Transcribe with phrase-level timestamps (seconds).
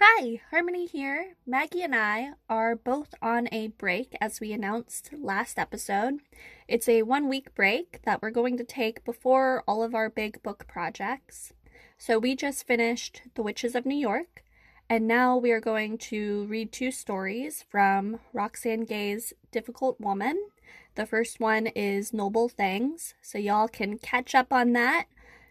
[0.00, 1.34] Hi, Harmony here.
[1.44, 6.20] Maggie and I are both on a break as we announced last episode.
[6.68, 10.40] It's a one week break that we're going to take before all of our big
[10.44, 11.52] book projects.
[11.98, 14.44] So we just finished The Witches of New York,
[14.88, 20.50] and now we are going to read two stories from Roxane Gay's Difficult Woman.
[20.94, 25.06] The first one is Noble Things, so y'all can catch up on that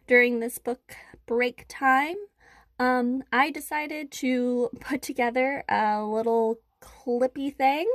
[0.08, 0.96] during this book
[1.26, 2.16] break time.
[2.80, 7.90] Um, I decided to put together a little clippy thing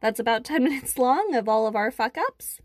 [0.00, 2.60] that's about 10 minutes long of all of our fuck ups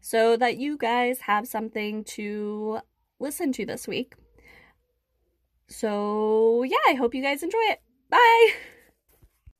[0.00, 2.80] so that you guys have something to
[3.18, 4.14] listen to this week.
[5.68, 7.80] So, yeah, I hope you guys enjoy it.
[8.08, 8.52] Bye.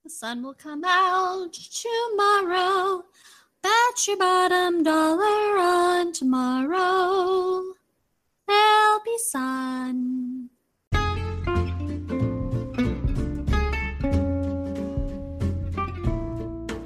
[0.05, 3.05] The sun will come out tomorrow.
[3.61, 7.65] Bet your bottom dollar on tomorrow.
[8.47, 10.36] There'll be sun.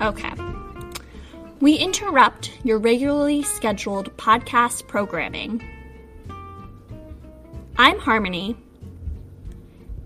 [0.01, 0.33] Okay.
[1.61, 5.63] We interrupt your regularly scheduled podcast programming.
[7.77, 8.57] I'm Harmony,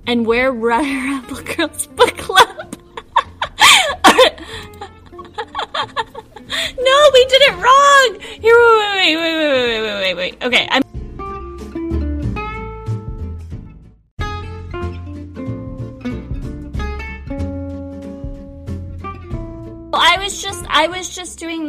[0.05, 2.49] and we're Rebel Girls Book Club.
[6.79, 8.21] no, we did it wrong.
[8.41, 10.43] Here, wait, wait, wait, wait, wait, wait, wait, wait.
[10.43, 10.84] Okay, I'm.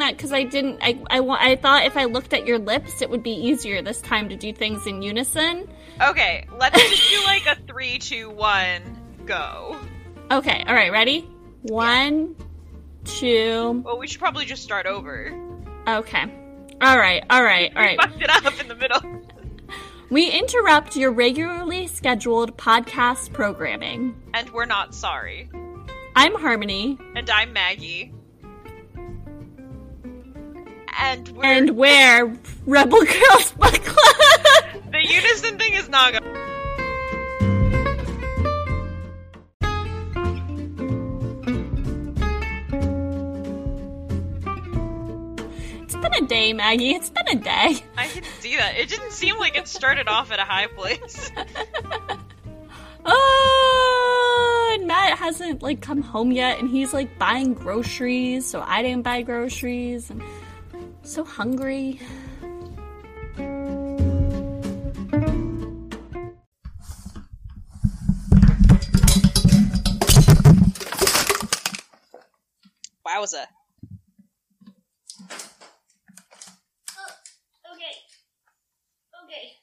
[0.05, 3.09] That because I didn't I, I I thought if I looked at your lips it
[3.09, 5.67] would be easier this time to do things in unison.
[6.01, 8.81] Okay, let's just do like a three, two, one,
[9.25, 9.79] go.
[10.31, 11.21] Okay, all right, ready?
[11.63, 12.35] One,
[13.05, 13.81] two.
[13.85, 15.31] Well, we should probably just start over.
[15.87, 16.23] Okay.
[16.81, 17.97] All right, all right, all right.
[17.97, 19.01] We fucked it up in the middle.
[20.09, 24.21] We interrupt your regularly scheduled podcast programming.
[24.33, 25.49] And we're not sorry.
[26.15, 28.14] I'm Harmony, And I'm Maggie.
[30.97, 34.81] And we're and we're Rebel Girls Book Club.
[34.91, 36.35] the unison thing is not going.
[45.83, 46.91] It's been a day, Maggie.
[46.91, 47.77] It's been a day.
[47.97, 48.75] I can see that.
[48.77, 51.31] It didn't seem like it started off at a high place.
[53.07, 58.81] Oh, and Matt hasn't like come home yet, and he's like buying groceries, so I
[58.81, 60.23] didn't buy groceries, and
[61.05, 61.99] so hungry.
[73.05, 73.45] Wowza.
[76.91, 77.13] Oh,
[77.73, 77.95] okay.
[79.23, 79.53] Okay.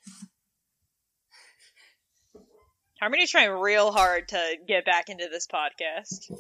[3.01, 6.31] Harmony's trying real hard to get back into this podcast.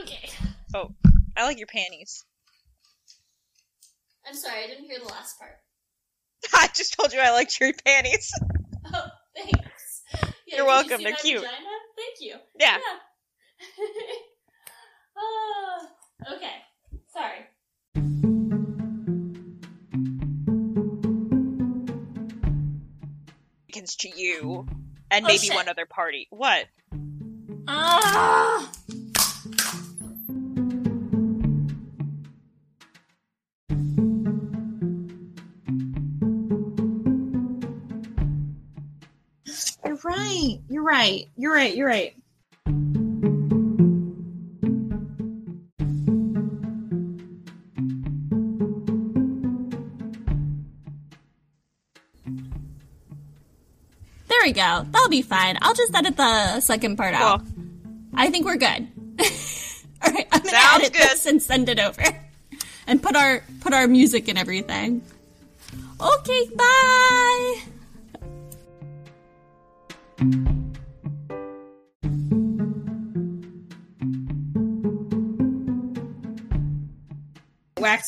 [0.00, 0.30] Okay.
[0.74, 0.90] Oh,
[1.42, 2.24] I like your panties.
[4.24, 5.56] I'm sorry, I didn't hear the last part.
[6.54, 8.30] I just told you I liked your panties.
[8.94, 10.02] Oh, thanks.
[10.46, 11.40] Yeah, You're welcome, You they're cute.
[11.40, 11.56] Vagina?
[11.96, 12.34] Thank you.
[12.58, 12.76] Yeah.
[15.16, 15.86] oh,
[16.36, 16.52] okay.
[17.12, 17.46] Sorry.
[23.98, 24.66] To you.
[25.10, 25.54] And Oh, maybe shit.
[25.54, 26.26] one other party.
[26.30, 26.66] What?
[27.68, 28.71] Ah.
[40.16, 40.58] Right.
[40.68, 41.28] You're right.
[41.36, 41.74] You're right.
[41.76, 42.14] You're right.
[54.28, 54.86] There we go.
[54.90, 55.58] That'll be fine.
[55.62, 57.42] I'll just edit the second part out.
[58.14, 58.88] I think we're good.
[60.04, 61.02] All right, I'm gonna Sounds edit good.
[61.10, 62.02] this and send it over,
[62.86, 65.02] and put our put our music and everything.
[66.00, 67.60] Okay, bye.
[70.22, 70.38] Waxy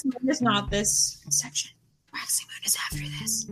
[0.05, 1.73] Moon is not this section.
[2.13, 3.47] Waxy Moon is after this.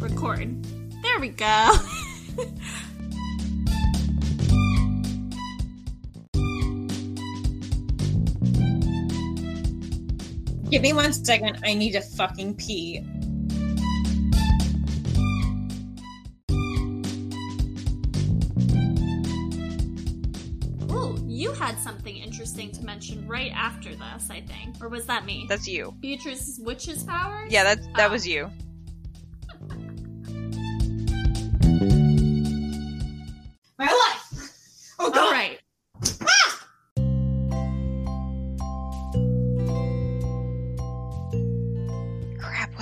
[0.00, 0.60] Record.
[1.02, 1.76] There we go.
[10.70, 11.58] Give me one second.
[11.64, 13.04] I need to fucking pee.
[20.92, 24.82] Ooh, you had something interesting to mention right after this, I think.
[24.82, 25.46] Or was that me?
[25.48, 25.94] That's you.
[26.00, 27.50] Beatrice's witch's powers?
[27.52, 28.12] Yeah, that that Oh.
[28.12, 28.50] was you.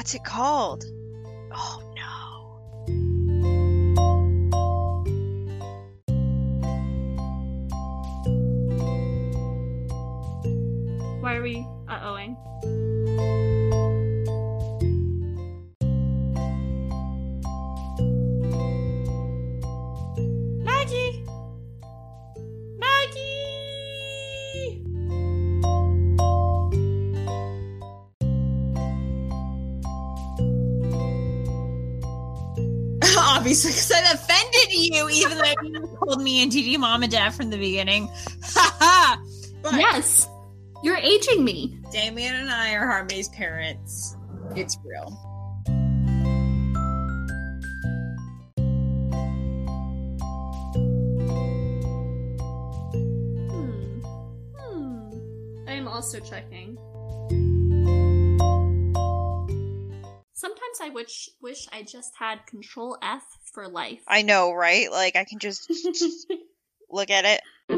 [0.09, 0.87] What's it called?
[1.53, 2.39] Oh no.
[11.21, 12.88] Why are we uh ohing?
[33.38, 37.31] Obviously, because I've offended you, even though you called me and NTD mom and dad
[37.31, 38.11] from the beginning.
[38.43, 39.23] Ha ha!
[39.62, 40.29] But Yes!
[40.82, 41.79] You're aging me.
[41.93, 44.17] Damien and I are Harmony's parents.
[44.56, 45.11] It's real.
[53.46, 54.00] Hmm.
[54.58, 55.69] Hmm.
[55.69, 56.76] I am also checking.
[60.99, 63.23] Sometimes I wish wish I just had Control F
[63.53, 64.00] for life.
[64.09, 64.91] I know, right?
[64.91, 65.71] Like I can just
[66.91, 67.41] look at it.
[67.71, 67.77] Oh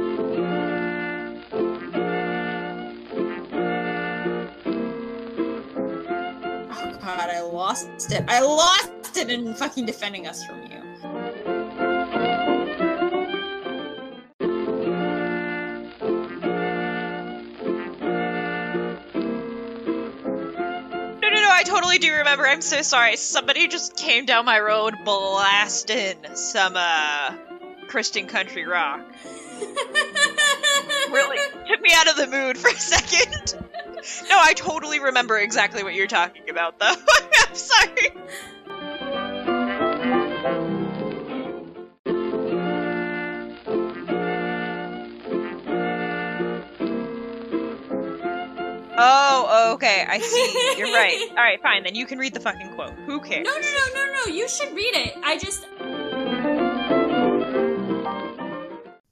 [7.01, 8.25] god, I lost it.
[8.29, 10.70] I lost it in fucking defending us from you.
[21.61, 22.47] I totally do remember.
[22.47, 23.17] I'm so sorry.
[23.17, 27.35] Somebody just came down my road blasting some uh
[27.87, 29.03] Christian country rock.
[31.11, 33.55] Really took me out of the mood for a second.
[34.31, 36.87] No, I totally remember exactly what you're talking about though.
[36.95, 38.09] I'm sorry.
[49.71, 50.05] Oh, okay.
[50.09, 50.79] I see.
[50.79, 51.29] You're right.
[51.31, 51.85] All right, fine.
[51.85, 52.93] Then you can read the fucking quote.
[53.07, 53.47] Who cares?
[53.47, 54.33] No, no, no, no, no.
[54.33, 55.15] You should read it.
[55.23, 55.67] I just.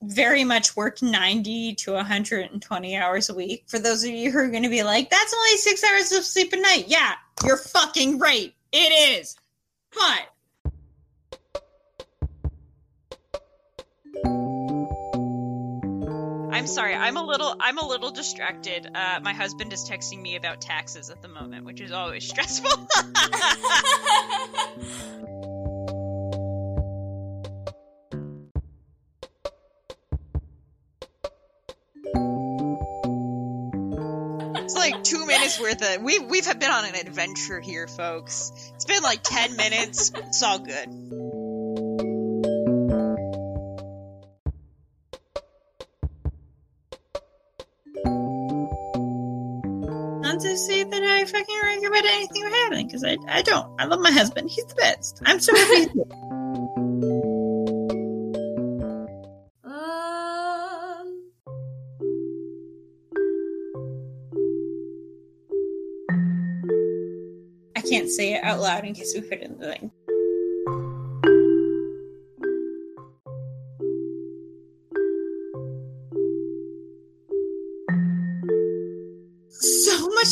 [0.02, 3.64] Very much work 90 to 120 hours a week.
[3.68, 6.24] For those of you who are going to be like, that's only six hours of
[6.24, 6.86] sleep a night.
[6.88, 7.12] Yeah,
[7.44, 8.52] you're fucking right.
[8.72, 8.76] It
[9.20, 9.36] is.
[9.94, 10.22] But
[16.68, 16.94] sorry.
[16.94, 17.54] I'm a little.
[17.58, 18.88] I'm a little distracted.
[18.94, 22.70] Uh, my husband is texting me about taxes at the moment, which is always stressful.
[34.54, 36.02] it's like two minutes worth of.
[36.02, 38.52] We've we've been on an adventure here, folks.
[38.74, 40.12] It's been like ten minutes.
[40.14, 41.17] It's all good.
[50.48, 53.68] To say that I fucking regret anything happening, because I, I don't.
[53.80, 54.50] I love my husband.
[54.50, 55.20] He's the best.
[55.24, 55.90] I'm so happy.
[59.64, 61.22] um.
[67.76, 69.90] I can't say it out loud in case we put it in the thing.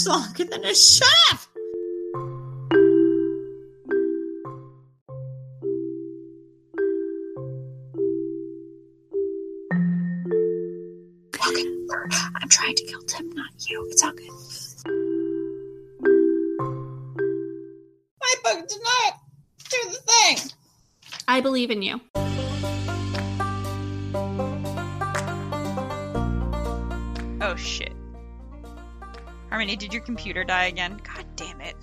[0.06, 1.40] So longer than a shut up.
[11.34, 11.66] Okay,
[12.36, 13.84] I'm trying to kill Tim, not you.
[13.90, 14.30] It's all good.
[18.20, 19.14] My book did not
[19.70, 20.52] do the thing.
[21.26, 22.00] I believe in you.
[27.40, 27.96] Oh shit.
[29.56, 31.00] Harmony, did your computer die again?
[31.02, 31.76] God damn it.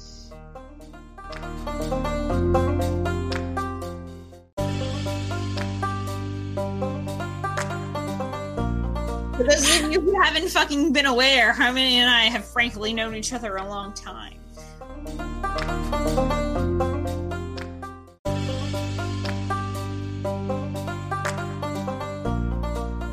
[9.35, 13.15] For those of you who haven't fucking been aware, Harmony and I have frankly known
[13.15, 14.37] each other a long time.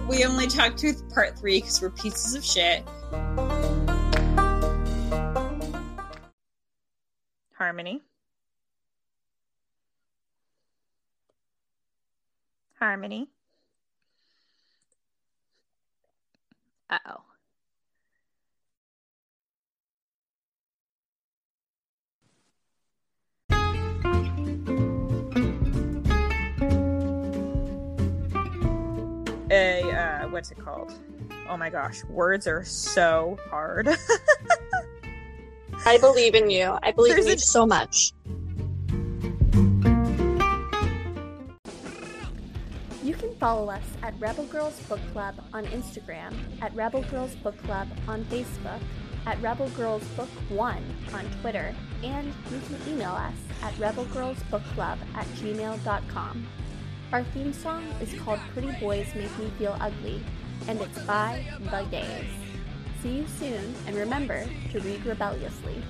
[0.07, 2.85] We only talked to part three because we're pieces of shit.
[7.71, 8.03] Harmony.
[12.81, 13.29] Harmony.
[16.91, 17.23] Uh oh.
[29.53, 30.93] A uh, what's it called?
[31.49, 33.89] Oh my gosh, words are so hard.
[35.87, 36.77] I believe in you.
[36.83, 38.13] I believe There's in you a- so much.
[43.03, 47.57] You can follow us at Rebel Girls Book Club on Instagram, at Rebel Girls Book
[47.65, 48.81] Club on Facebook,
[49.27, 50.83] at Rebel Girls Book One
[51.15, 56.47] on Twitter, and you can email us at rebelgirlsbookclub at gmail.com.
[57.13, 60.23] Our theme song is called Pretty Boys Make Me Feel Ugly,
[60.69, 62.50] and it's by The Gays.
[63.03, 65.83] See you soon, and remember to read rebelliously.